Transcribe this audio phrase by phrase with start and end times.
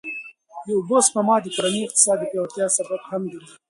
[0.65, 3.55] د اوبو سپما د کورني اقتصاد د پیاوړتیا سبب هم ګرځي.